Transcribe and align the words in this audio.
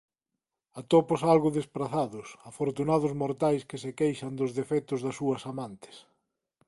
Atópoos 0.81 1.21
algo 1.33 1.55
desprazados, 1.59 2.27
afortunados 2.49 3.13
mortais 3.21 3.61
que 3.69 3.77
se 3.83 3.91
queixan 3.99 4.33
dos 4.39 4.51
defectos 4.59 4.99
das 5.05 5.17
súas 5.19 5.41
amantes! 5.51 5.95